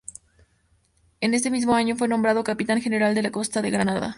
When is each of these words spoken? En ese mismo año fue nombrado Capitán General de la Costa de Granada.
En 1.19 1.35
ese 1.35 1.51
mismo 1.51 1.75
año 1.75 1.95
fue 1.95 2.07
nombrado 2.07 2.43
Capitán 2.43 2.81
General 2.81 3.13
de 3.13 3.21
la 3.21 3.29
Costa 3.29 3.61
de 3.61 3.69
Granada. 3.69 4.09